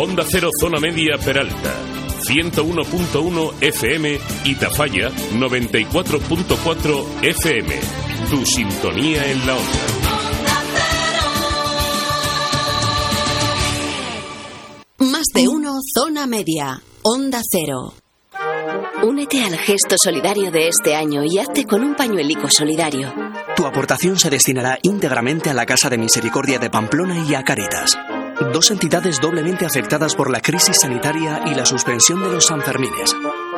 [0.00, 1.74] Onda Cero Zona Media Peralta.
[2.20, 7.80] 101.1 FM y Tafalla 94.4 FM.
[8.30, 9.78] Tu sintonía en la onda.
[14.98, 16.80] Más de uno, Zona Media.
[17.02, 17.92] Onda Cero.
[19.02, 23.12] Únete al gesto solidario de este año y hazte con un pañuelico solidario.
[23.56, 27.98] Tu aportación se destinará íntegramente a la Casa de Misericordia de Pamplona y a Caritas.
[28.40, 33.14] Dos entidades doblemente afectadas por la crisis sanitaria y la suspensión de los Sanfermines.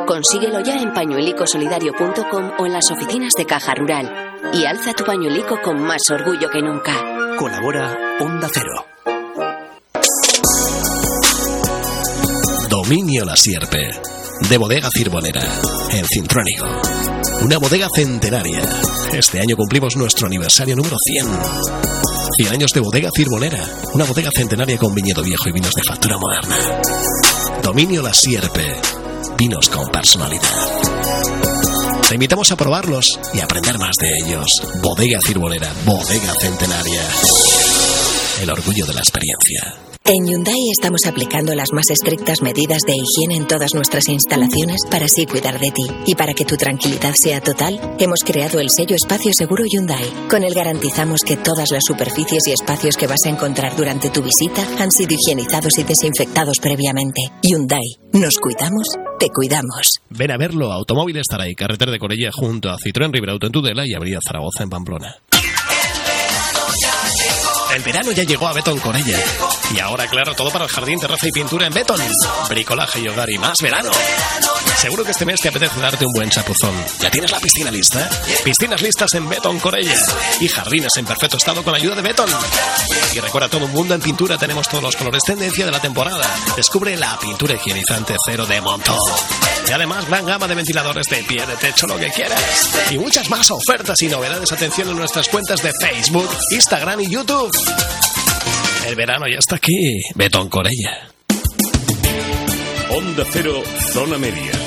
[0.06, 4.10] Consíguelo ya en pañuelicosolidario.com o en las oficinas de Caja Rural.
[4.54, 6.92] Y alza tu pañuelico con más orgullo que nunca.
[7.36, 8.86] Colabora Onda Cero.
[12.70, 13.90] Dominio La Sierpe,
[14.48, 15.42] de Bodega Cirbonera,
[15.90, 16.66] en Cintrónigo.
[17.42, 18.62] Una bodega centenaria.
[19.12, 22.19] Este año cumplimos nuestro aniversario número 100.
[22.40, 26.16] 100 años de Bodega Cirbonera, una bodega centenaria con viñedo viejo y vinos de factura
[26.16, 26.56] moderna.
[27.62, 28.80] Dominio La Sierpe,
[29.36, 30.48] vinos con personalidad.
[32.08, 34.62] Te invitamos a probarlos y aprender más de ellos.
[34.80, 37.02] Bodega Cirbonera, bodega centenaria.
[38.40, 39.89] El orgullo de la experiencia.
[40.12, 45.04] En Hyundai estamos aplicando las más estrictas medidas de higiene en todas nuestras instalaciones para
[45.04, 45.86] así cuidar de ti.
[46.04, 50.02] Y para que tu tranquilidad sea total, hemos creado el sello Espacio Seguro Hyundai.
[50.28, 54.20] Con él garantizamos que todas las superficies y espacios que vas a encontrar durante tu
[54.20, 57.20] visita han sido higienizados y desinfectados previamente.
[57.44, 58.88] Hyundai, nos cuidamos,
[59.20, 60.00] te cuidamos.
[60.08, 63.94] Ven a verlo, Automóviles Taray, carretera de Corella junto a Citroën Riberauto en Tudela y
[63.94, 65.14] Avenida Zaragoza en Pamplona.
[67.74, 69.18] El verano ya llegó a Beton Corella.
[69.74, 72.00] Y ahora, claro, todo para el jardín, terraza y pintura en Beton.
[72.48, 73.90] Bricolaje y hogar y más verano.
[74.76, 76.74] Seguro que este mes te apetece darte un buen chapuzón.
[76.98, 78.08] ¿Ya tienes la piscina lista?
[78.44, 79.94] Piscinas listas en Beton Corella.
[80.40, 82.30] Y jardines en perfecto estado con ayuda de Beton.
[83.14, 86.26] Y recuerda, todo un mundo en pintura tenemos todos los colores tendencia de la temporada.
[86.56, 88.98] Descubre la pintura higienizante cero de montón.
[89.68, 92.40] Y además, gran gama de ventiladores de pie, de techo, lo que quieras.
[92.90, 94.50] Y muchas más ofertas y novedades.
[94.50, 97.50] Atención en nuestras cuentas de Facebook, Instagram y YouTube.
[98.86, 100.00] El verano ya está aquí.
[100.14, 101.08] Betón Corella.
[102.90, 103.62] Onda Cero
[103.92, 104.59] Zona Media.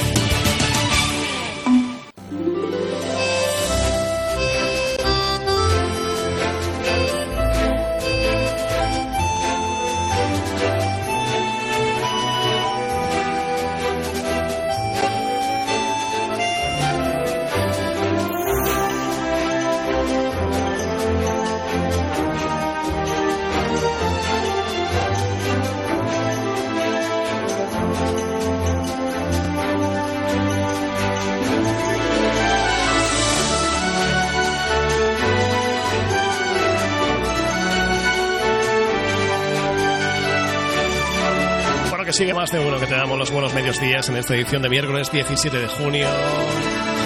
[42.14, 44.70] Sigue más de uno que te damos los buenos medios días en esta edición de
[44.70, 46.08] miércoles 17 de junio.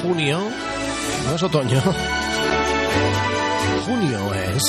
[0.02, 0.42] Junio,
[1.26, 1.82] no es otoño.
[3.86, 4.64] Junio es.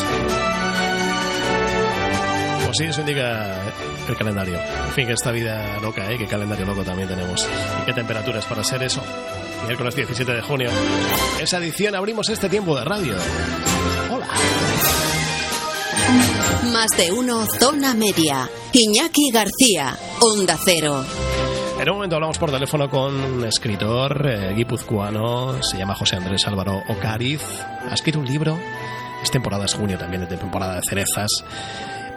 [2.64, 3.56] Pues sí, eso indica
[4.08, 4.60] el calendario.
[4.86, 6.16] En fin, que esta vida loca, ¿eh?
[6.16, 7.48] Qué calendario loco también tenemos.
[7.82, 9.02] Y qué temperaturas para ser eso.
[9.66, 10.70] Miércoles 17 de junio.
[11.40, 13.16] Esa edición abrimos este tiempo de radio.
[14.10, 14.28] Hola.
[16.72, 18.48] Más de uno, Zona Media.
[18.72, 21.04] Iñaki García, Onda Cero.
[21.78, 26.46] En un momento hablamos por teléfono con un escritor eh, guipuzcoano, se llama José Andrés
[26.46, 27.42] Álvaro Ocariz.
[27.88, 28.58] Ha escrito un libro,
[29.22, 31.30] es temporada, es junio también, es de temporada de cerezas.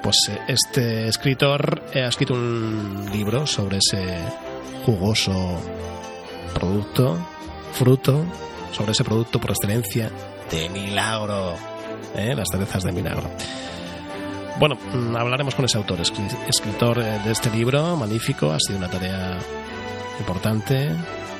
[0.01, 4.17] Pues eh, este escritor eh, ha escrito un libro sobre ese
[4.83, 5.61] jugoso
[6.55, 7.17] producto,
[7.73, 8.25] fruto,
[8.71, 10.09] sobre ese producto por excelencia
[10.49, 11.55] de milagro,
[12.15, 12.33] ¿eh?
[12.35, 13.29] las cerezas de milagro.
[14.61, 18.51] Bueno, mm, hablaremos con ese autor, escri- escritor eh, de este libro magnífico.
[18.51, 19.39] Ha sido una tarea
[20.19, 20.95] importante,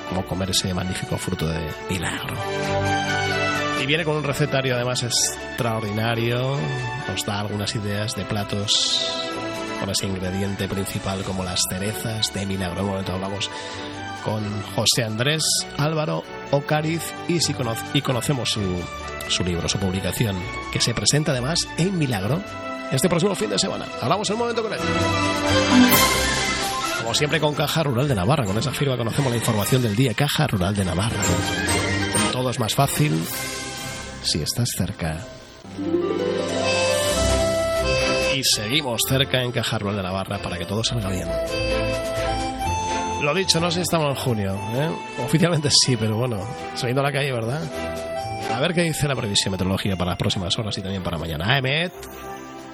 [0.10, 2.34] como comer ese magnífico fruto de milagro.
[3.80, 6.58] Y viene con un recetario además extraordinario.
[7.08, 9.08] Nos da algunas ideas de platos
[9.80, 12.80] con ese ingrediente principal como las cerezas de milagro.
[12.80, 13.52] En un momento hablamos
[14.26, 14.44] con
[14.76, 15.44] José Andrés
[15.78, 20.36] Álvaro Ocariz y, si conocemos su libro, su publicación,
[20.74, 22.42] que se presenta además en Milagro
[22.92, 23.86] este próximo fin de semana.
[24.02, 24.80] Hablamos en un momento con él.
[27.00, 30.14] Como siempre con Caja Rural de Navarra, con esa firma conocemos la información del día.
[30.14, 31.22] Caja Rural de Navarra.
[32.32, 33.26] Todo es más fácil
[34.24, 35.20] si estás cerca.
[38.36, 41.28] Y seguimos cerca en Caja Rural de Navarra para que todo salga bien.
[43.22, 44.56] Lo dicho, no sé si estamos en junio.
[44.74, 44.90] ¿eh?
[45.24, 46.38] Oficialmente sí, pero bueno,
[46.76, 47.62] saliendo a la calle, ¿verdad?
[48.52, 51.46] A ver qué dice la previsión meteorológica para las próximas horas y también para mañana.
[51.54, 51.94] Aemet,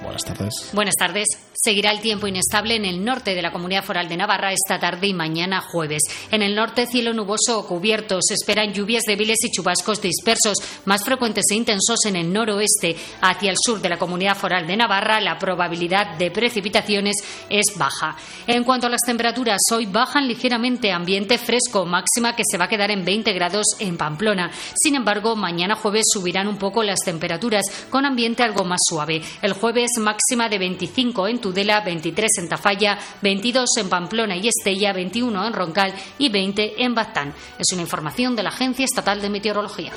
[0.02, 0.70] buenas tardes.
[0.72, 1.26] Buenas tardes.
[1.52, 5.08] Seguirá el tiempo inestable en el norte de la Comunidad Foral de Navarra esta tarde
[5.08, 6.02] y mañana jueves.
[6.30, 8.20] En el norte, cielo nuboso o cubierto.
[8.22, 12.96] Se esperan lluvias débiles y chubascos dispersos, más frecuentes e intensos en el noroeste.
[13.20, 17.16] Hacia el sur de la Comunidad Foral de Navarra, la probabilidad de precipitaciones
[17.50, 18.16] es baja.
[18.46, 22.68] En cuanto a las temperaturas, hoy bajan ligeramente, ambiente fresco, máxima que se va a
[22.68, 24.52] quedar en 20 grados en Pamplona.
[24.76, 29.22] Sin embargo, mañana jueves subirán un poco las temperaturas, con ambiente algo más suave.
[29.42, 34.92] El jueves máxima de 25 en Tudela, 23 en Tafalla, 22 en Pamplona y Estella,
[34.92, 37.34] 21 en Roncal y 20 en Baztán.
[37.58, 39.92] Es una información de la Agencia Estatal de Meteorología.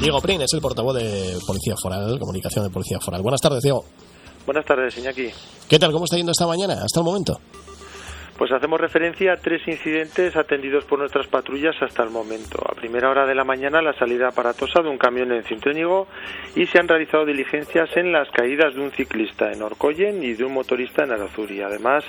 [0.00, 3.20] Diego Prin es el portavoz de Policía Foral, Comunicación de Policía Foral.
[3.20, 3.84] Buenas tardes, Diego.
[4.48, 5.28] Buenas tardes, Iñaki.
[5.68, 5.92] ¿Qué tal?
[5.92, 7.38] ¿Cómo está yendo esta mañana, hasta el momento?
[8.38, 12.58] Pues hacemos referencia a tres incidentes atendidos por nuestras patrullas hasta el momento.
[12.66, 16.08] A primera hora de la mañana, la salida aparatosa de un camión en Cintrénigo
[16.56, 20.44] y se han realizado diligencias en las caídas de un ciclista en Orcoyen y de
[20.44, 21.60] un motorista en Arazuri.
[21.60, 22.04] Además,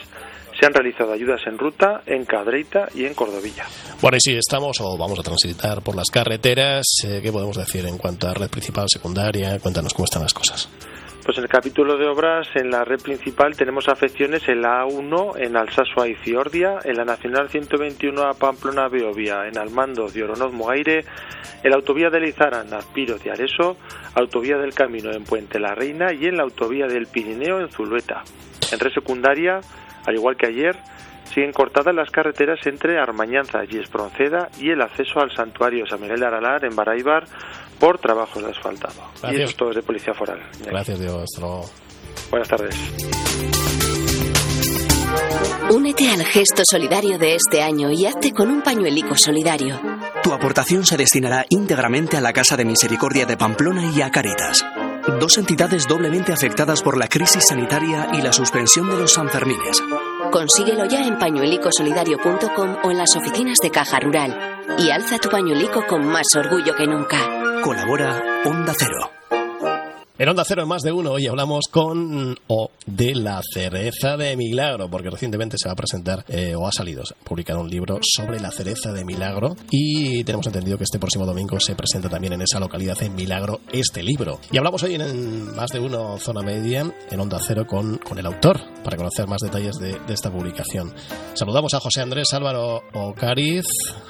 [0.58, 3.66] se han realizado ayudas en ruta en Cadreita y en Cordovilla.
[4.02, 7.86] Bueno, y si estamos o vamos a transitar por las carreteras, eh, ¿qué podemos decir
[7.86, 9.60] en cuanto a red principal, secundaria?
[9.60, 10.70] Cuéntanos cómo están las cosas.
[11.30, 15.38] Pues en el capítulo de obras, en la red principal, tenemos afecciones en la A1
[15.38, 20.52] en Alsasua y Ciordia, en la Nacional 121 a Pamplona Beovía, en Almando de Oronoz
[20.52, 21.06] Mogaire,
[21.62, 23.78] en la autovía de Lizaran, Azpiro de Areso,
[24.16, 28.24] autovía del Camino en Puente la Reina y en la autovía del Pirineo en Zulueta.
[28.72, 29.62] En red secundaria,
[30.08, 30.78] al igual que ayer,
[31.40, 36.20] siguen cortadas las carreteras entre Armañanza y Espronceda y el acceso al santuario San Miguel
[36.20, 37.24] de Aralar en Baraibar
[37.80, 39.02] por trabajos de asfaltado.
[39.22, 39.32] Gracias.
[39.32, 40.40] Y eso es todo de Policía Foral.
[40.66, 41.00] Gracias.
[41.00, 41.66] Hasta luego.
[42.30, 42.76] Buenas tardes.
[45.72, 49.80] Únete al gesto solidario de este año y hazte con un pañuelico solidario.
[50.22, 54.66] Tu aportación se destinará íntegramente a la Casa de Misericordia de Pamplona y a Caritas.
[55.22, 59.82] Dos entidades doblemente afectadas por la crisis sanitaria y la suspensión de los Sanfermines.
[60.31, 64.38] Consíguelo ya en pañuelicosolidario.com o en las oficinas de Caja Rural.
[64.78, 67.18] Y alza tu pañuelico con más orgullo que nunca.
[67.64, 69.19] Colabora Onda Cero.
[70.19, 74.36] En Onda Cero en más de uno, hoy hablamos con o de la cereza de
[74.36, 78.42] Milagro, porque recientemente se va a presentar eh, o ha salido, publicar un libro sobre
[78.42, 82.42] la cereza de Milagro y tenemos entendido que este próximo domingo se presenta también en
[82.42, 84.42] esa localidad en Milagro este libro.
[84.51, 88.19] Y hablamos hoy en, en más de uno Zona Media, en Onda Cero, con, con
[88.19, 90.94] el autor, para conocer más detalles de, de esta publicación.
[91.33, 93.63] Saludamos a José Andrés Álvaro Ocariz.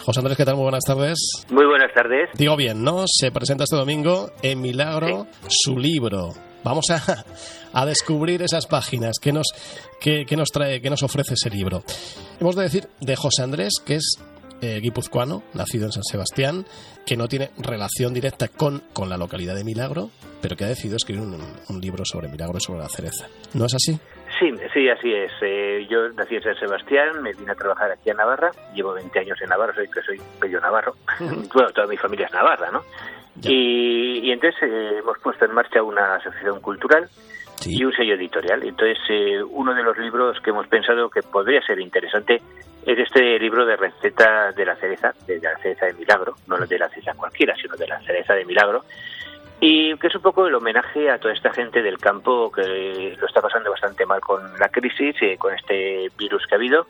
[0.04, 0.56] José Andrés, ¿qué tal?
[0.56, 1.20] Muy buenas tardes.
[1.52, 2.32] Muy buenas tardes.
[2.34, 3.04] Digo bien, ¿no?
[3.06, 5.99] Se presenta este domingo en Milagro su libro.
[6.64, 7.26] Vamos a,
[7.74, 9.48] a descubrir esas páginas que nos,
[10.00, 11.84] que, que nos trae, que nos ofrece ese libro.
[12.40, 14.18] Hemos de decir de José Andrés, que es
[14.62, 16.66] eh, guipuzcoano, nacido en San Sebastián,
[17.06, 20.10] que no tiene relación directa con, con la localidad de Milagro,
[20.42, 23.28] pero que ha decidido escribir un, un libro sobre Milagro y sobre la cereza.
[23.54, 24.00] ¿No es así?
[24.40, 25.32] Sí, sí, así es.
[25.42, 29.20] Eh, yo nací en San Sebastián, me vine a trabajar aquí a Navarra, llevo 20
[29.20, 30.96] años en Navarra, soy que soy medio navarro.
[31.54, 32.84] bueno, toda mi familia es navarra, ¿no?
[33.44, 37.10] Y, y, entonces eh, hemos puesto en marcha una asociación cultural
[37.56, 37.78] sí.
[37.78, 38.64] y un sello editorial.
[38.64, 42.42] Entonces, eh, uno de los libros que hemos pensado que podría ser interesante
[42.86, 46.80] es este libro de receta de la cereza, de la cereza de milagro, no de
[46.80, 48.84] la cereza cualquiera, sino de la cereza de milagro,
[49.60, 53.28] y que es un poco el homenaje a toda esta gente del campo que lo
[53.28, 56.88] está pasando bastante mal con la crisis, eh, con este virus que ha habido,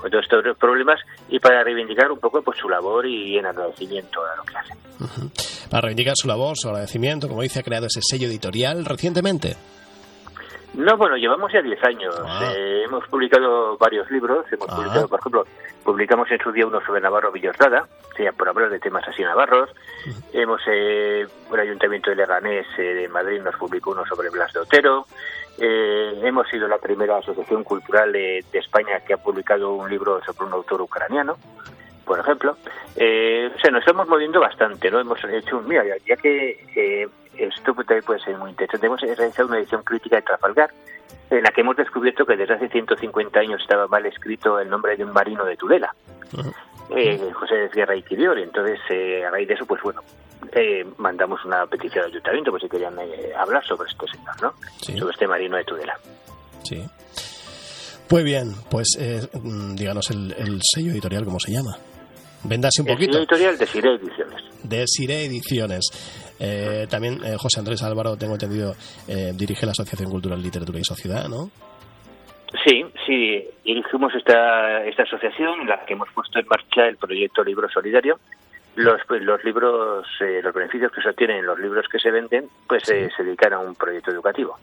[0.00, 4.20] con todos estos problemas y para reivindicar un poco pues su labor y en agradecimiento
[4.24, 4.76] a lo que hacen.
[4.98, 5.68] Uh -huh.
[5.70, 9.56] Para reivindicar su labor, su agradecimiento, como dice, ha creado ese sello editorial recientemente.
[10.74, 12.14] No, bueno, llevamos ya 10 años.
[12.24, 12.52] Ah.
[12.56, 14.46] Eh, hemos publicado varios libros.
[14.52, 14.76] Hemos ah.
[14.76, 15.44] publicado, por ejemplo,
[15.82, 19.70] publicamos en su día uno sobre Navarro Villosdada, sea por hablar de temas así navarros.
[20.06, 20.22] Uh -huh.
[20.32, 24.60] Hemos, eh, el Ayuntamiento de Leganés eh, de Madrid nos publicó uno sobre Blas de
[24.60, 25.06] Otero.
[25.60, 30.20] Eh, hemos sido la primera asociación cultural de, de, España que ha publicado un libro
[30.24, 31.36] sobre un autor ucraniano,
[32.04, 32.56] por ejemplo.
[32.96, 35.00] Eh, o sea, nos estamos moviendo bastante, ¿no?
[35.00, 39.48] Hemos hecho, mira, ya, ya que eh, esto también puede ser muy interesante, hemos realizado
[39.48, 40.70] una edición crítica de Trafalgar,
[41.28, 44.96] en la que hemos descubierto que desde hace 150 años estaba mal escrito el nombre
[44.96, 45.94] de un marino de Tudela.
[46.32, 46.54] Uh -huh.
[46.96, 48.38] Eh, José de Sierra y Quirior.
[48.38, 50.02] Entonces, eh, a raíz de eso, pues bueno,
[50.52, 54.54] eh, mandamos una petición al ayuntamiento, pues si querían eh, hablar sobre este señor, ¿no?
[54.80, 54.96] Sí.
[54.98, 55.98] Sobre este marino de Tudela.
[56.62, 56.84] Sí.
[58.10, 61.76] Muy bien, pues mm, díganos el, el, sello editorial, ¿cómo se llama?
[62.42, 63.12] Véndase un el poquito.
[63.12, 64.42] sello editorial de Siré Ediciones.
[64.64, 66.36] De Siré Ediciones.
[66.40, 68.74] Eh, también José Andrés Álvaro, tengo entendido,
[69.34, 71.50] dirige la Asociación Cultural, Literatura y Sociedad, ¿no?
[72.64, 77.44] Sí, sí, dirigimos esta, esta asociación en la que hemos puesto en marcha el proyecto
[77.44, 78.18] Libro Solidario.
[78.76, 82.48] Los, pues, los libros, eh, los beneficios que se obtienen los libros que se venden,
[82.68, 84.56] pues eh, se dedican a un proyecto educativo.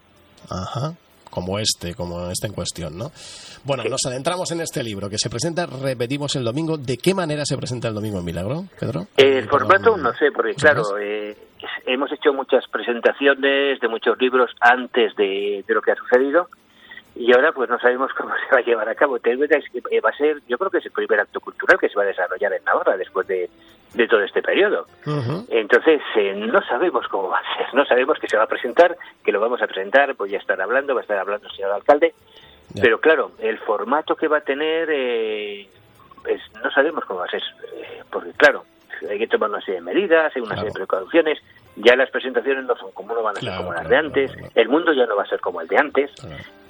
[0.50, 0.94] Ajá
[1.30, 3.12] como este, como este en cuestión, ¿no?
[3.64, 6.78] Bueno, nos adentramos en este libro que se presenta, repetimos el domingo.
[6.78, 9.08] ¿De qué manera se presenta el domingo en Milagro, Pedro?
[9.16, 11.38] El formato no sé, porque claro, eh,
[11.86, 16.48] hemos hecho muchas presentaciones de muchos libros antes de, de lo que ha sucedido
[17.20, 19.20] y ahora pues no sabemos cómo se va a llevar a cabo.
[19.20, 21.96] Te que va a ser, yo creo que es el primer acto cultural que se
[21.96, 23.50] va a desarrollar en Navarra después de,
[23.94, 24.88] de todo este periodo.
[25.50, 28.98] Entonces, eh, no sabemos cómo va a ser, no sabemos que se va a presentar,
[29.24, 31.72] que lo vamos a presentar, voy a estar hablando, va a estar hablando el señor
[31.72, 32.14] alcalde,
[32.82, 35.68] pero claro, el formato que va a tener, eh,
[36.64, 37.42] no sabemos cómo va a ser,
[37.76, 38.66] eh, porque claro,
[39.10, 41.40] hay que tomar una serie de medidas, hay una serie de precauciones,
[41.78, 44.70] ya las presentaciones no son como no van a ser como las de antes, el
[44.70, 46.12] mundo ya no va a ser como el de antes,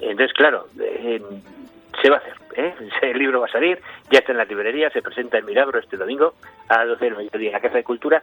[0.00, 2.34] entonces claro, se va a hacer.
[2.56, 2.74] ¿eh?
[3.02, 5.96] El libro va a salir, ya está en la librería, se presenta en Milagro este
[5.96, 6.34] domingo
[6.68, 8.22] a las 12 del mediodía en la Casa de Cultura.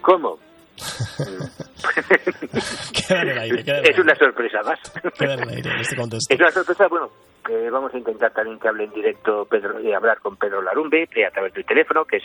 [0.00, 0.38] ¿Cómo?
[3.82, 4.78] es una sorpresa más.
[5.14, 7.10] Este es una sorpresa, bueno,
[7.70, 11.30] vamos a intentar también que hable en directo Pedro, y hablar con Pedro Larumbe a
[11.30, 12.24] través del teléfono, que es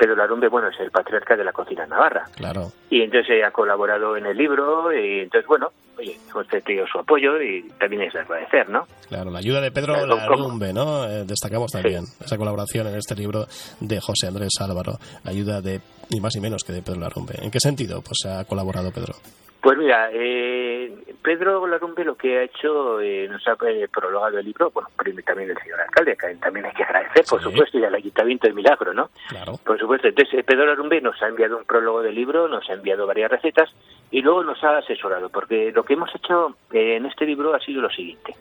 [0.00, 2.24] Pedro Larumbe, bueno, es el patriarca de la cocina navarra.
[2.34, 2.72] Claro.
[2.88, 7.38] Y entonces ha colaborado en el libro, y entonces, bueno, oye, hemos tenido su apoyo
[7.42, 8.86] y también es de agradecer, ¿no?
[9.10, 11.04] Claro, la ayuda de Pedro Larumbe, ¿no?
[11.04, 13.44] Eh, destacamos también esa colaboración en este libro
[13.80, 17.34] de José Andrés Álvaro, la ayuda de ni más ni menos que de Pedro Larumbe.
[17.42, 19.12] ¿En qué sentido pues ha colaborado Pedro?
[19.60, 20.90] Pues mira, eh,
[21.22, 24.88] Pedro Larumbe lo que ha hecho, eh, nos ha eh, prologado el libro, bueno,
[25.26, 28.54] también el señor alcalde, que también hay que agradecer, por supuesto, y al Ayuntamiento de
[28.54, 29.10] Milagro, ¿no?
[29.28, 29.58] Claro.
[29.62, 32.72] Por supuesto, entonces eh, Pedro Larumbe nos ha enviado un prólogo del libro, nos ha
[32.72, 33.68] enviado varias recetas
[34.10, 37.82] y luego nos ha asesorado, porque lo que hemos hecho en este libro ha sido
[37.82, 38.34] lo siguiente.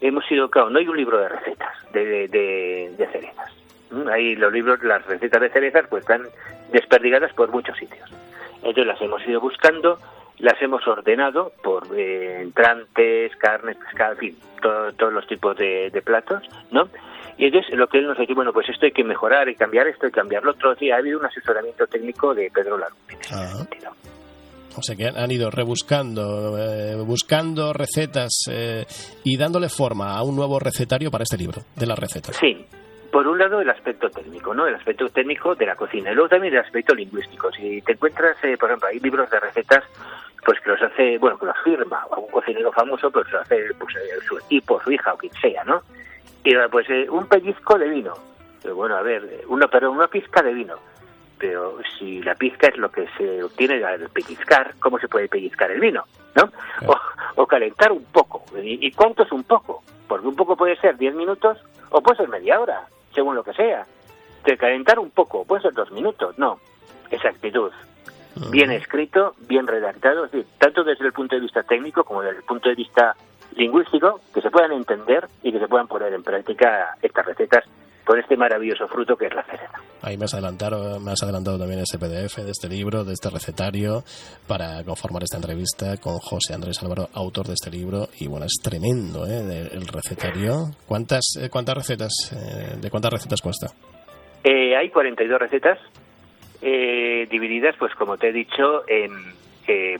[0.00, 3.52] Hemos sido, claro, no hay un libro de recetas, de, de, de cerezas.
[3.92, 4.08] ¿Mm?
[4.08, 6.26] Ahí los libros, las recetas de cerezas, pues están
[6.72, 8.10] desperdigadas por muchos sitios.
[8.56, 9.98] Entonces las hemos ido buscando
[10.38, 16.42] las hemos ordenado por eh, entrantes, carnes, pescado, en fin, todos los tipos de, platos,
[16.70, 16.88] ¿no?
[17.36, 19.88] Y entonces lo que él nos dice, bueno, pues esto hay que mejorar, y cambiar
[19.88, 20.74] esto, y cambiar lo otro.
[20.76, 23.18] Sí, ha habido un asesoramiento técnico de Pedro Larumbe
[24.76, 28.84] O sea que han ido rebuscando, eh, buscando recetas eh,
[29.24, 32.36] y dándole forma a un nuevo recetario para este libro de las recetas.
[32.36, 32.64] Sí,
[33.14, 34.66] por un lado el aspecto técnico, ¿no?
[34.66, 37.52] El aspecto técnico de la cocina y luego también el aspecto lingüístico.
[37.52, 39.84] Si te encuentras, eh, por ejemplo, hay libros de recetas
[40.44, 43.94] pues que los hace, bueno, que los firma un cocinero famoso, pues lo hace pues,
[43.94, 45.82] eh, su equipo, su hija o quien sea, ¿no?
[46.42, 48.14] Y pues eh, un pellizco de vino.
[48.60, 50.74] Pero bueno, a ver, uno, pero una pizca de vino.
[51.38, 55.70] Pero si la pizca es lo que se obtiene al pellizcar, ¿cómo se puede pellizcar
[55.70, 56.02] el vino?
[56.34, 56.50] ¿No?
[57.36, 58.44] O, calentar un poco.
[58.60, 59.84] ¿Y, ¿Y cuánto es un poco?
[60.08, 61.58] Porque un poco puede ser 10 minutos
[61.90, 63.86] o puede ser media hora según lo que sea.
[64.44, 66.58] De calentar un poco, puede ser dos minutos, no.
[67.10, 67.72] Exactitud.
[68.50, 72.38] Bien escrito, bien redactado, es decir, tanto desde el punto de vista técnico como desde
[72.38, 73.14] el punto de vista
[73.54, 77.64] lingüístico, que se puedan entender y que se puedan poner en práctica estas recetas
[78.04, 79.80] con este maravilloso fruto que es la cereza.
[80.02, 83.30] Ahí me has adelantado, me has adelantado también ese PDF de este libro, de este
[83.30, 84.02] recetario,
[84.46, 88.08] para conformar esta entrevista con José Andrés Álvaro, autor de este libro.
[88.20, 89.70] Y bueno, es tremendo ¿eh?
[89.72, 90.70] el recetario.
[90.86, 93.68] ¿Cuántas, eh, cuántas recetas, eh, de cuántas recetas cuesta?
[94.44, 95.78] Eh, hay 42 recetas,
[96.60, 99.10] divididas, pues como te he dicho, en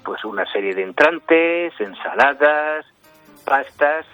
[0.02, 2.86] pues una serie de entrantes, ensaladas,
[3.44, 4.06] pastas,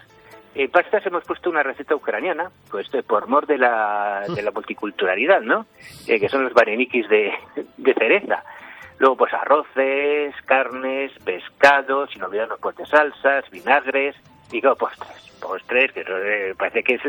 [0.55, 5.41] eh, pastas hemos puesto una receta ucraniana, pues por mor de la, de la multiculturalidad,
[5.41, 5.67] ¿no?
[6.07, 7.33] Eh, que son los varenikis de,
[7.77, 8.43] de cereza.
[8.99, 14.15] Luego, pues arroces, carnes, pescados, sin olvidarnos pues de salsas, vinagres
[14.53, 15.31] y claro, postres.
[15.41, 17.03] Postres, que eh, parece que es...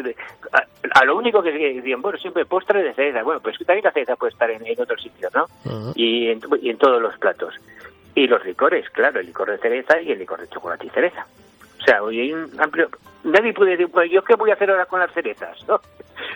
[0.94, 3.24] a, lo único que dicen, bueno, siempre postre de cereza.
[3.24, 5.48] Bueno, pues también la cereza puede estar en, otros sitios, ¿no?
[5.96, 7.56] y, en, y en todos los platos.
[8.16, 11.26] Y los licores, claro, el licor de cereza y el licor de chocolate y cereza.
[11.82, 12.90] O sea, hoy hay un amplio...
[13.24, 15.80] Nadie puede decir, pues yo qué voy a hacer ahora con las cerezas, ¿no?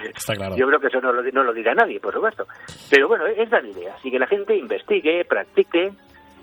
[0.04, 0.56] Está claro.
[0.56, 2.46] Yo creo que eso no lo, no lo dirá nadie, por supuesto.
[2.90, 3.96] Pero bueno, es la idea.
[3.96, 5.92] Así que la gente investigue, practique.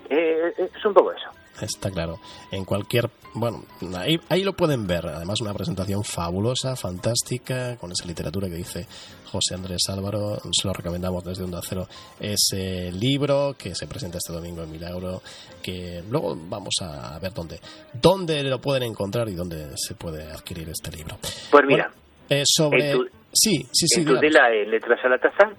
[0.09, 1.29] Eh, es un poco eso.
[1.61, 2.19] Está claro.
[2.51, 3.09] En cualquier.
[3.35, 3.63] Bueno,
[3.97, 5.07] ahí, ahí lo pueden ver.
[5.07, 8.85] Además, una presentación fabulosa, fantástica, con esa literatura que dice
[9.31, 10.37] José Andrés Álvaro.
[10.51, 11.87] Se lo recomendamos desde un Cero.
[12.19, 15.21] Ese libro que se presenta este domingo en Milagro.
[15.61, 17.59] Que luego vamos a ver dónde.
[17.93, 21.17] Dónde lo pueden encontrar y dónde se puede adquirir este libro.
[21.51, 21.91] Pues mira.
[22.29, 22.93] Eh, sobre.
[23.31, 24.01] sí, sí, sí.
[24.01, 25.49] En Tudela, en Letras a la Taza.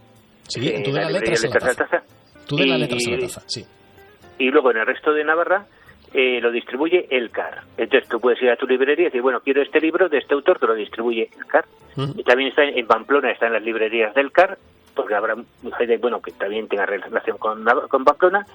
[0.48, 2.02] Sí, en Tudela, Letras, a la Taza.
[2.46, 3.64] Tudela, Letras a la Taza, sí.
[4.38, 5.66] Y luego en el resto de Navarra
[6.16, 7.62] eh, lo distribuye el CAR.
[7.76, 10.34] Entonces tú puedes ir a tu librería y decir, bueno, quiero este libro de este
[10.34, 11.64] autor que lo distribuye el CAR.
[11.96, 14.56] Y también está en, Pamplona, está en las librerías del CAR,
[14.94, 15.34] porque habrá
[15.76, 18.46] gente bueno, que también tenga relación con, con Pamplona.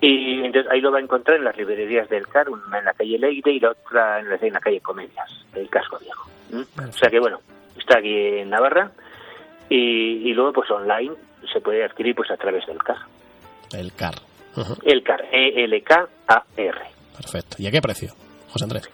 [0.00, 2.92] Y entonces ahí lo va a encontrar en las librerías del CAR, una en la
[2.92, 6.28] calle Leire y la otra en la, en la calle Comedias, el casco viejo.
[6.76, 7.38] O sea que bueno,
[7.78, 8.90] está aquí en Navarra
[9.68, 11.14] y, luego pues online
[11.52, 12.98] se puede adquirir pues a través del CAR.
[13.72, 14.14] El CAR.
[14.84, 16.95] El CAR, E-L-K-A-R.
[17.16, 17.56] Perfecto.
[17.58, 18.12] ¿Y a qué precio,
[18.48, 18.90] José Andrés?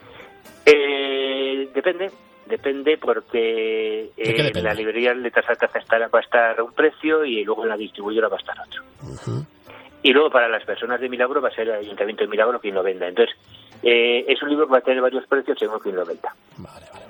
[0.67, 2.11] Eh, depende,
[2.47, 7.65] depende porque en la librería de Letras Altas va a estar un precio y luego
[7.65, 8.83] en la distribuidora va a estar otro.
[10.03, 12.75] Y luego para las personas de Milagro va a ser el Ayuntamiento de Milagro quien
[12.75, 13.07] lo venda.
[13.07, 13.37] Entonces,
[13.83, 16.35] eh, es un libro que va a tener varios precios según quien lo venda.
[16.57, 17.02] Vale, vale.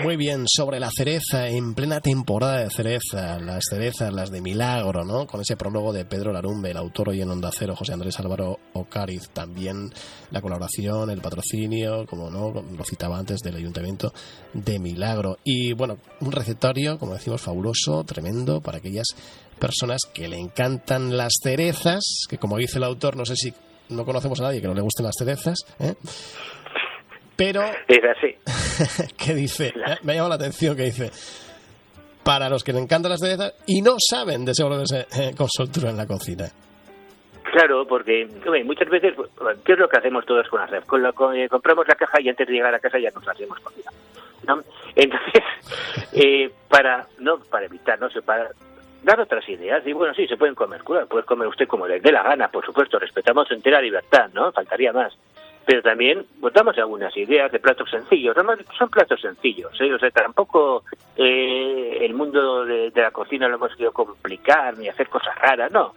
[0.00, 5.04] Muy bien, sobre la cereza, en plena temporada de cereza, las cerezas, las de milagro,
[5.04, 5.26] ¿no?
[5.26, 8.58] Con ese prólogo de Pedro Larumbe, el autor hoy en Onda Cero, José Andrés Álvaro
[8.72, 9.92] Ocariz, también
[10.30, 14.12] la colaboración, el patrocinio, como no, lo citaba antes, del Ayuntamiento
[14.54, 15.38] de Milagro.
[15.44, 19.08] Y bueno, un recetario, como decimos, fabuloso, tremendo, para aquellas
[19.58, 23.52] personas que le encantan las cerezas, que como dice el autor, no sé si
[23.90, 25.94] no conocemos a nadie que no le gusten las cerezas, ¿eh?
[27.42, 27.62] Pero...
[27.88, 29.14] Es así.
[29.18, 31.10] que dice, eh, me ha llamado la atención que dice,
[32.22, 35.48] para los que le encantan las cerezas y no saben de seguro de eh, con
[35.48, 36.46] soltura en la cocina.
[37.52, 38.26] Claro, porque
[38.64, 39.14] muchas veces,
[39.64, 41.02] ¿qué es lo que hacemos todos con las Con
[41.48, 43.90] compramos la caja y antes de llegar a casa ya nos hacemos comida.
[44.46, 44.62] ¿no?
[44.96, 45.42] Entonces,
[46.68, 48.48] para no para evitar, no sé, para
[49.02, 49.86] dar otras ideas.
[49.86, 52.64] Y bueno, sí, se pueden comer, puede comer usted como le dé la gana, por
[52.64, 54.50] supuesto, respetamos entera libertad, ¿no?
[54.52, 55.12] Faltaría más.
[55.64, 58.34] Pero también votamos algunas ideas de platos sencillos.
[58.76, 59.92] son platos sencillos, ¿eh?
[59.94, 60.84] O sea, tampoco
[61.16, 65.70] eh, el mundo de, de, la cocina lo hemos querido complicar ni hacer cosas raras,
[65.70, 65.92] no.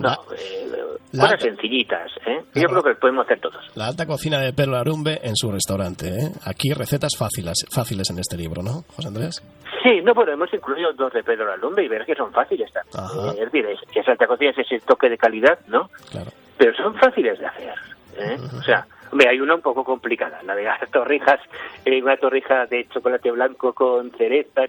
[0.00, 0.70] No, eh,
[1.18, 2.40] cosas sencillitas, ¿eh?
[2.54, 3.56] Yo creo que podemos hacer todos.
[3.74, 6.30] La alta cocina de Pedro Arumbe en su restaurante, ¿eh?
[6.44, 9.42] Aquí recetas fáciles, fáciles en este libro, ¿no, José Andrés?
[9.82, 13.42] Sí, no, bueno, hemos incluido dos de Pedro Arumbe y ver que son fáciles también.
[13.42, 15.90] es decir, es, alta cocina es ese toque de calidad, ¿no?
[16.10, 16.30] Claro.
[16.56, 17.74] Pero son fáciles de hacer,
[18.18, 18.36] ¿eh?
[18.56, 21.40] O sea, Hombre, hay una un poco complicada, la de las torrijas,
[21.84, 24.64] eh, una torrija de chocolate blanco con cereza,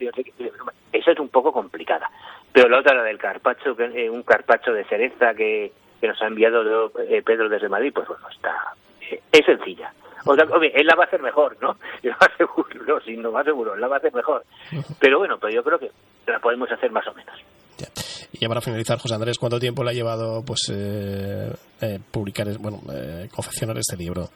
[0.91, 2.09] esa es un poco complicada.
[2.51, 5.71] Pero la otra, la del carpacho, eh, un carpacho de cereza que,
[6.01, 8.73] nos ha enviado eh, Pedro desde Madrid, pues bueno, está
[9.31, 9.93] es sencilla.
[10.25, 11.77] O sea, él la va a hacer mejor, ¿no?
[12.03, 14.43] Yo seguro, no, sí, no más seguro, la va a hacer mejor.
[14.99, 15.91] Pero bueno, pues yo creo que
[16.27, 17.35] la podemos hacer más o menos.
[18.39, 22.79] Ya para finalizar, José Andrés, ¿cuánto tiempo le ha llevado pues eh, eh publicar, bueno,
[22.93, 24.29] eh, confeccionar este libro?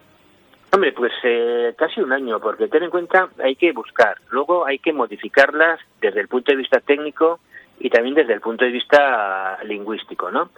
[0.74, 4.80] Hombre, pues eh, casi un año, porque ten en cuenta, hay que buscar, luego hay
[4.80, 7.40] que modificarlas desde el punto de vista técnico
[7.80, 10.50] y también desde el punto de vista lingüístico, ¿no?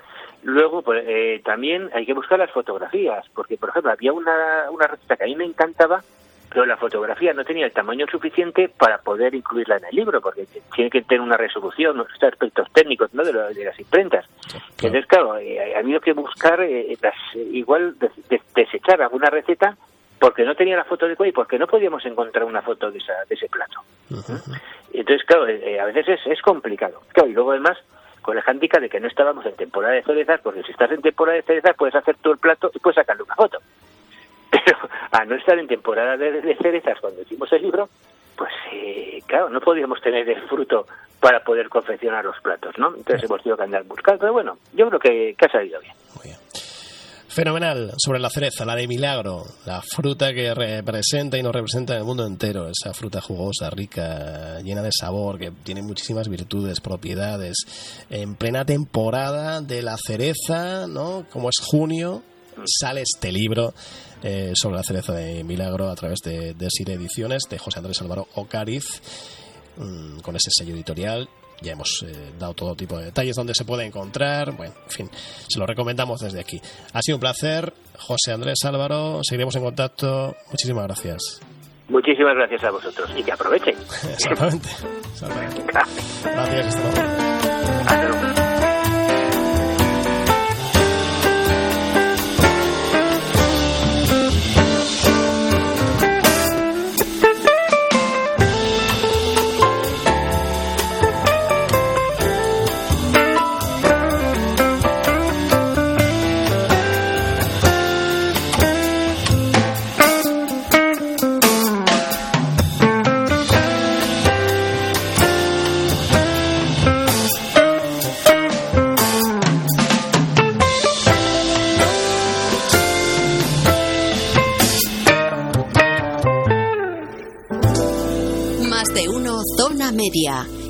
[0.44, 4.88] Luego, pues, eh, también hay que buscar las fotografías, porque, por ejemplo, había una, una
[4.88, 6.02] receta que a mí me encantaba,
[6.56, 10.48] pero la fotografía no tenía el tamaño suficiente para poder incluirla en el libro, porque
[10.74, 13.26] tiene que tener una resolución, unos aspectos técnicos ¿no?
[13.26, 13.34] de,
[13.66, 14.26] las imprentas.
[14.78, 16.98] Entonces, claro, eh, ha habido que buscar, eh,
[17.52, 17.98] igual
[18.56, 19.76] desechar alguna receta
[20.18, 23.16] porque no tenía la foto de y porque no podíamos encontrar una foto de, esa,
[23.28, 23.82] de ese plato.
[24.94, 27.02] Entonces, claro, eh, a veces es, es complicado.
[27.10, 27.78] Claro, y luego además
[28.22, 31.02] con el handicap de que no estábamos en temporada de cerezas, porque si estás en
[31.02, 33.60] temporada de cerezas puedes hacer todo el plato y puedes sacarle una foto.
[34.66, 34.78] Pero
[35.12, 37.90] a no estar en temporada de, cerezas cuando hicimos el libro,
[38.36, 40.86] pues eh, claro, no podíamos tener el fruto
[41.20, 42.96] para poder confeccionar los platos, ¿no?
[42.96, 45.94] Entonces hemos tenido que andar buscando, pero bueno, yo creo que, ha salido bien.
[47.36, 52.00] Fenomenal, sobre la cereza, la de milagro, la fruta que representa y nos representa en
[52.00, 58.06] el mundo entero, esa fruta jugosa, rica, llena de sabor, que tiene muchísimas virtudes, propiedades.
[58.10, 61.26] En plena temporada de la cereza, ¿no?
[61.30, 62.24] Como es junio,
[62.66, 63.74] sale este libro
[64.24, 68.02] eh, sobre la cereza de Milagro a través de, de Sire Ediciones de José Andrés
[68.02, 69.02] Álvaro Ocariz,
[69.78, 71.30] mm, con ese sello editorial.
[71.62, 74.52] Ya hemos eh, dado todo tipo de detalles donde se puede encontrar.
[74.56, 75.10] Bueno, en fin,
[75.48, 76.60] se lo recomendamos desde aquí.
[76.94, 79.22] Ha sido un placer, José Andrés Álvaro.
[79.24, 80.36] Seguiremos en contacto.
[80.50, 81.42] Muchísimas gracias.
[81.88, 83.76] Muchísimas gracias a vosotros y que aprovechen.
[84.10, 84.70] Exactamente.
[86.24, 86.76] Gracias.
[87.86, 88.45] Hasta luego.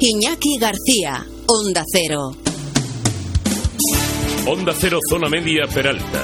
[0.08, 2.36] Iñaki García, Onda Cero.
[4.46, 6.22] Onda Cero Zona Media Peralta.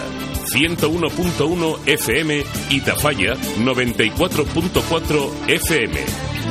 [0.54, 6.00] 101.1 FM y Tafalla 94.4 FM.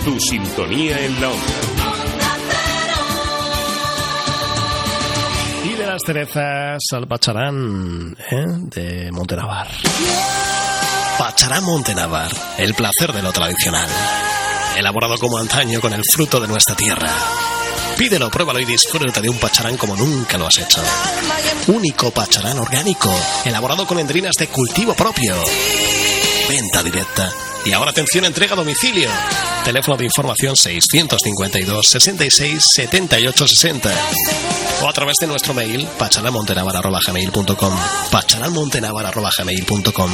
[0.04, 1.44] Tu sintonía en la onda.
[5.66, 8.44] Y de las cerezas al Pacharán ¿eh?
[8.74, 9.68] de Montenavar.
[11.16, 13.88] Pacharán Montenavar, el placer de lo tradicional.
[14.80, 17.14] Elaborado como antaño con el fruto de nuestra tierra.
[17.98, 20.82] Pídelo, pruébalo y disfruta de un pacharán como nunca lo has hecho.
[21.66, 23.14] Único pacharán orgánico,
[23.44, 25.36] elaborado con endrinas de cultivo propio.
[26.48, 27.30] Venta directa.
[27.66, 29.10] Y ahora atención, entrega a domicilio.
[29.66, 33.90] Teléfono de información 652 66 78 60.
[34.80, 37.78] O a través de nuestro mail pacharamontenavar.gmail.com
[38.10, 40.10] pacharamontenavar.gmail.com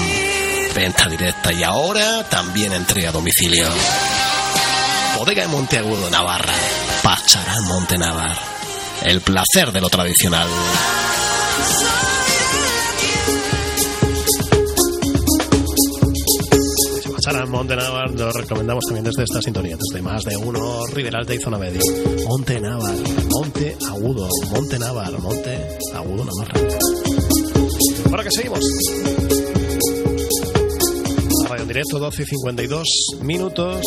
[0.75, 3.69] Venta directa y ahora también entrega a domicilio.
[5.27, 6.55] Bodega de Monteagudo, Navarra.
[7.03, 8.39] Pacharán Montenavar.
[9.03, 10.47] El placer de lo tradicional.
[17.13, 21.59] Pacharán Montenavar lo recomendamos también desde esta sintonía, desde más de uno, Riberal y Zona
[21.59, 21.81] Media.
[22.29, 22.95] Monte Navar,
[23.29, 26.61] Monte Agudo, Monte Navar, Monte Agudo, Navarra.
[28.13, 28.61] Ahora que seguimos.
[31.59, 32.89] En directo, 12 y 52
[33.23, 33.81] minutos.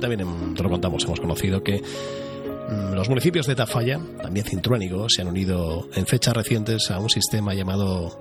[0.00, 5.22] También te lo contamos, hemos conocido que mm, los municipios de Tafalla, también Cintruénigo, se
[5.22, 8.18] han unido en fechas recientes a un sistema llamado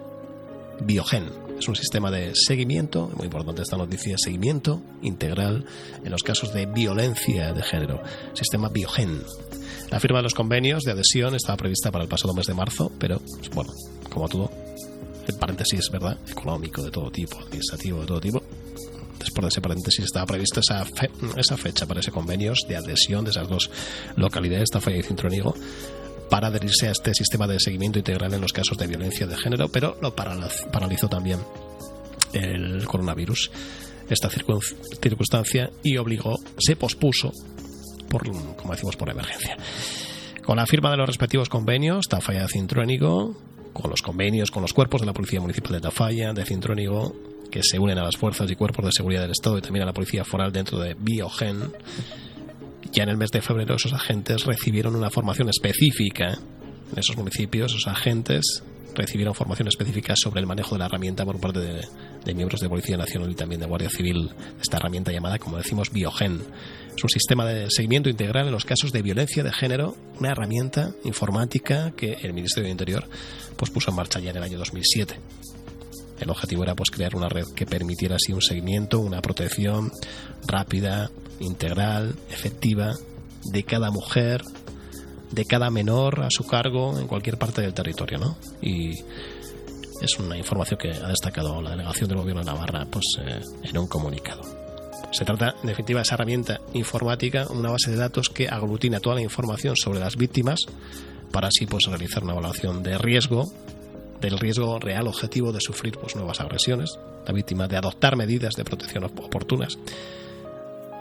[0.81, 1.25] Biogen.
[1.57, 5.65] Es un sistema de seguimiento, muy importante esta noticia, seguimiento integral
[6.03, 8.01] en los casos de violencia de género.
[8.33, 9.21] Sistema Biogen.
[9.89, 12.91] La firma de los convenios de adhesión estaba prevista para el pasado mes de marzo,
[12.99, 13.71] pero, pues, bueno,
[14.09, 14.49] como todo,
[15.27, 16.17] en paréntesis, ¿verdad?
[16.29, 18.42] Económico de todo tipo, administrativo de todo tipo,
[19.47, 20.85] ese paréntesis estaba prevista esa,
[21.37, 23.69] esa fecha para ese convenios de adhesión de esas dos
[24.15, 25.53] localidades, Tafalla y Cintruénigo,
[26.29, 29.67] para adherirse a este sistema de seguimiento integral en los casos de violencia de género,
[29.69, 31.39] pero lo paraliz- paralizó también
[32.33, 33.51] el coronavirus,
[34.09, 34.63] esta circun-
[35.01, 37.31] circunstancia, y obligó, se pospuso,
[38.09, 38.23] por,
[38.55, 39.57] como decimos, por emergencia.
[40.43, 43.37] Con la firma de los respectivos convenios, Tafalla Cintruénigo,
[43.73, 47.15] con los convenios con los cuerpos de la Policía Municipal de Tafalla, de Cintruénigo,
[47.51, 49.87] que se unen a las fuerzas y cuerpos de seguridad del Estado y también a
[49.87, 51.71] la Policía Foral dentro de Biogen,
[52.91, 56.37] ya en el mes de febrero esos agentes recibieron una formación específica
[56.91, 58.63] en esos municipios, esos agentes
[58.95, 61.81] recibieron formación específica sobre el manejo de la herramienta por parte de,
[62.23, 64.29] de miembros de Policía Nacional y también de Guardia Civil.
[64.61, 66.41] Esta herramienta llamada, como decimos, Biogen.
[66.95, 70.91] Es un sistema de seguimiento integral en los casos de violencia de género, una herramienta
[71.03, 73.09] informática que el Ministerio de Interior
[73.63, 75.15] pues, puso en marcha ya en el año 2007.
[76.19, 79.89] El objetivo era pues crear una red que permitiera así un seguimiento, una protección
[80.45, 82.93] rápida, integral, efectiva
[83.45, 84.43] de cada mujer,
[85.31, 88.37] de cada menor a su cargo en cualquier parte del territorio, ¿no?
[88.61, 88.99] Y
[90.01, 93.77] es una información que ha destacado la delegación del gobierno de Navarra pues eh, en
[93.77, 94.41] un comunicado.
[95.11, 99.15] Se trata, en definitiva, de esa herramienta informática, una base de datos que aglutina toda
[99.15, 100.65] la información sobre las víctimas
[101.33, 103.51] para así pues realizar una evaluación de riesgo
[104.21, 108.63] del riesgo real objetivo de sufrir pues, nuevas agresiones, la víctima de adoptar medidas de
[108.63, 109.77] protección op- oportunas.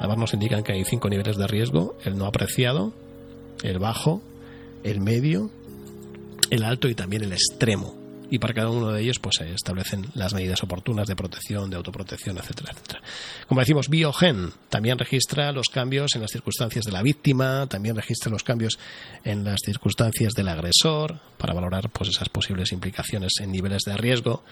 [0.00, 2.92] Además nos indican que hay cinco niveles de riesgo, el no apreciado,
[3.62, 4.20] el bajo,
[4.82, 5.50] el medio,
[6.50, 7.94] el alto y también el extremo.
[8.32, 11.76] Y para cada uno de ellos pues se establecen las medidas oportunas de protección, de
[11.76, 13.02] autoprotección, etcétera, etcétera.
[13.46, 18.30] Como decimos, Biogen también registra los cambios en las circunstancias de la víctima, también registra
[18.30, 18.78] los cambios
[19.22, 24.42] en las circunstancias del agresor para valorar pues esas posibles implicaciones en niveles de riesgo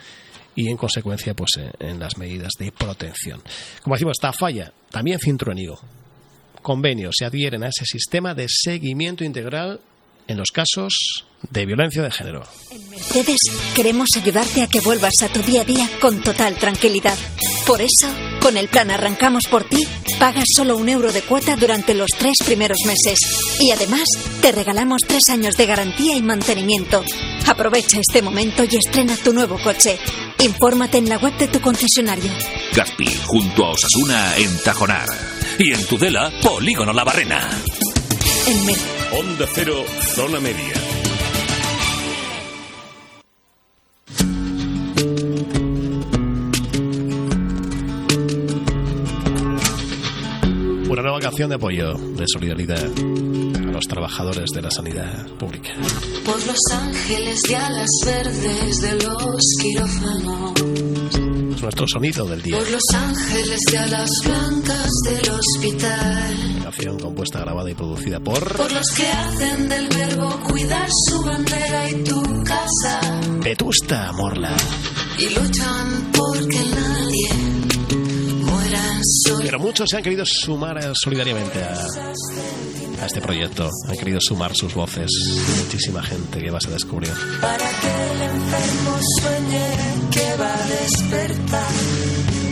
[0.55, 3.40] y en consecuencia pues eh, en las medidas de protección.
[3.83, 5.81] Como decimos, esta falla también Cintruénigo.
[6.61, 9.81] Convenios se adhieren a ese sistema de seguimiento integral
[10.29, 12.42] en los casos de violencia de género.
[12.90, 13.38] Mercedes,
[13.74, 17.16] queremos ayudarte a que vuelvas a tu día a día con total tranquilidad.
[17.66, 18.09] Por eso,
[18.40, 19.87] con el plan Arrancamos por ti,
[20.18, 23.18] pagas solo un euro de cuota durante los tres primeros meses.
[23.61, 24.05] Y además,
[24.40, 27.03] te regalamos tres años de garantía y mantenimiento.
[27.46, 29.98] Aprovecha este momento y estrena tu nuevo coche.
[30.38, 32.31] Infórmate en la web de tu concesionario.
[32.74, 35.09] Gaspi, junto a Osasuna en Tajonar.
[35.59, 37.50] Y en Tudela, Polígono La Barrena.
[38.46, 38.79] En Mer
[39.12, 40.89] Onda Cero, Zona Media.
[51.31, 55.71] Canción de apoyo, de solidaridad a los trabajadores de la sanidad pública.
[56.25, 60.53] Por los ángeles de alas verdes de los quirófanos.
[61.55, 62.59] es nuestro sonido del día.
[62.59, 66.62] Por los ángeles de alas blancas del hospital.
[66.64, 68.57] Canción compuesta, grabada y producida por.
[68.57, 73.01] Por los que hacen del verbo cuidar su bandera y tu casa.
[73.45, 74.57] Vetusta Morla.
[75.16, 77.50] Y luchan porque nadie.
[79.39, 83.69] Pero muchos se han querido sumar solidariamente a, a este proyecto.
[83.89, 85.11] Han querido sumar sus voces.
[85.65, 87.13] Muchísima gente que vas a descubrir.
[87.41, 89.71] Para que el enfermo sueñe
[90.11, 91.73] que va a despertar.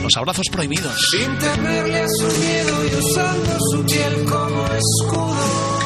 [0.02, 1.08] Los abrazos prohibidos.
[1.10, 5.77] Sin temerle a su miedo y usando su piel como escudo.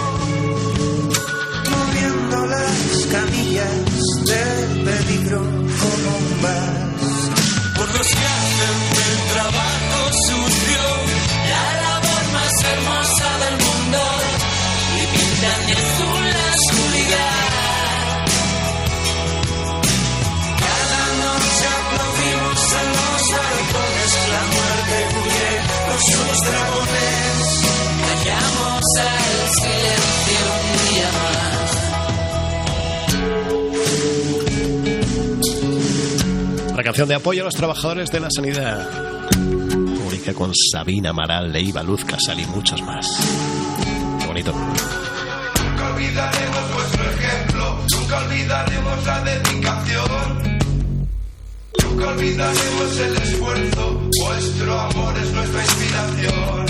[36.83, 38.85] La canción de apoyo a los trabajadores de la sanidad.
[39.31, 43.07] Publica con Sabina Amaral, Leiva Luz Casal y muchos más.
[44.19, 44.53] Qué bonito.
[44.53, 50.59] Nunca olvidaremos vuestro ejemplo, nunca olvidaremos la dedicación.
[51.85, 56.67] Nunca olvidaremos el esfuerzo, vuestro amor es nuestra inspiración.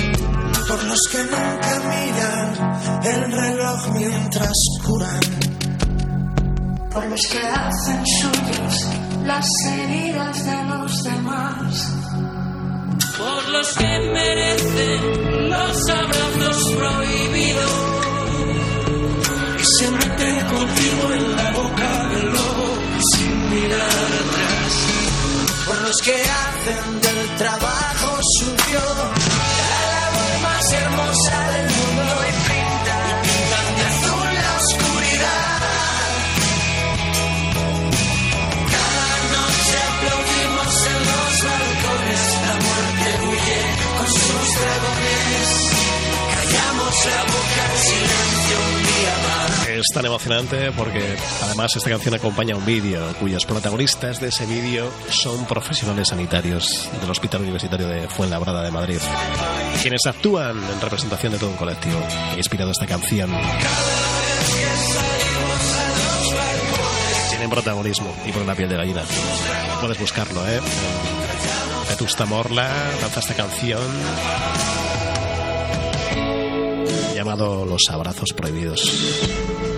[0.69, 4.53] Por los que nunca miran el reloj mientras
[4.85, 5.21] curan.
[6.93, 11.95] Por los que hacen suyos las heridas de los demás.
[13.19, 17.73] Por los que merecen los abrazos prohibidos.
[19.61, 22.79] Y se mete contigo en la boca del lobo
[23.13, 24.73] sin mirar atrás.
[25.67, 29.22] Por los que hacen del trabajo suyo
[49.93, 55.45] tan emocionante porque además esta canción acompaña un vídeo cuyos protagonistas de ese vídeo son
[55.47, 58.99] profesionales sanitarios del Hospital Universitario de Fuenlabrada de Madrid,
[59.83, 62.01] quienes actúan en representación de todo un colectivo
[62.37, 63.31] inspirado esta canción.
[67.31, 69.03] Tienen protagonismo y por la piel de gallina.
[69.81, 70.61] Puedes buscarlo, ¿eh?
[71.89, 73.81] Vetusta Morla lanza esta canción
[77.15, 79.72] llamado Los Abrazos Prohibidos.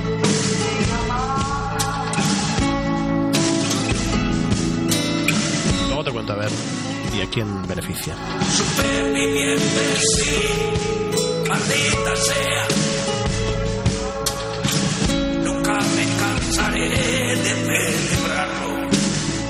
[7.24, 8.14] A quién beneficia.
[8.50, 12.66] Supervivientes, sí, maldita sea.
[15.42, 18.88] Nunca me cansaré de celebrarlo.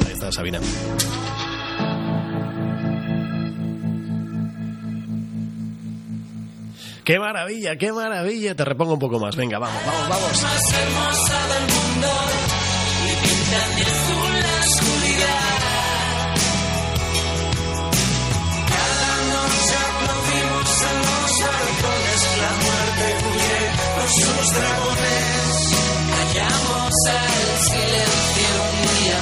[0.07, 0.61] Ahí está Sabina.
[7.05, 8.55] ¡Qué maravilla, qué maravilla!
[8.55, 9.37] Te repongo un poco más.
[9.37, 10.43] Venga, vamos, vamos, vamos.
[10.43, 12.09] Más hermosa del mundo
[24.09, 25.75] sus dragones.
[26.11, 29.19] Callamos al silencio un día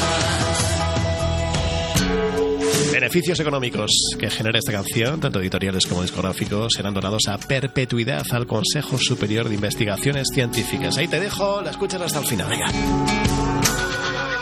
[2.81, 2.92] más.
[2.92, 8.47] Beneficios económicos que genera esta canción, tanto editoriales como discográficos, serán donados a perpetuidad al
[8.47, 10.99] Consejo Superior de Investigaciones Científicas.
[10.99, 12.49] Ahí te dejo, la escuchas hasta el final.
[12.49, 12.66] Venga.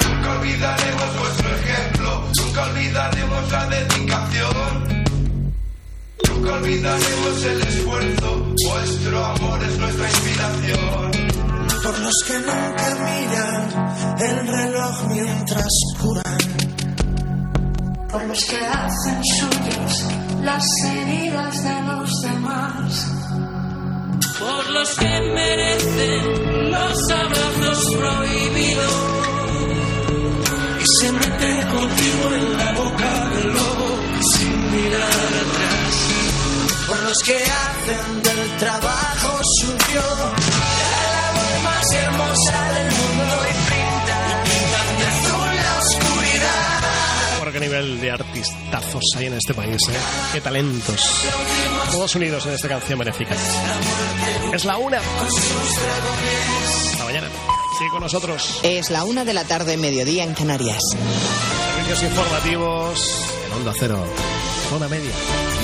[0.08, 4.49] Nunca olvidaremos vuestro ejemplo, nunca olvidaremos la dedicación.
[6.40, 11.10] Nunca olvidaremos el esfuerzo, vuestro amor es nuestra inspiración.
[11.82, 15.68] Por los que nunca miran el reloj mientras
[16.00, 16.38] curan.
[18.10, 20.06] Por los que hacen suyos
[20.42, 23.06] las heridas de los demás.
[24.38, 28.94] Por los que merecen los abrazos prohibidos.
[30.80, 35.79] Y se mete contigo en la boca del lobo sin mirar atrás.
[36.90, 44.42] Por los que hacen del trabajo suyo la labor más hermosa del mundo y pintan,
[44.44, 46.80] pintan de azul la oscuridad.
[47.38, 49.94] Por qué nivel de artistazos hay en este país, ¿eh?
[50.32, 51.00] Qué talentos.
[51.92, 53.36] Todos unidos en esta canción benéfica.
[54.52, 54.98] Es la una.
[54.98, 57.28] Hasta mañana.
[57.78, 58.58] Sigue con nosotros.
[58.64, 60.82] Es la una de la tarde, mediodía en Canarias.
[61.76, 64.04] Servicios informativos en Onda Cero.
[64.68, 65.12] Zona media.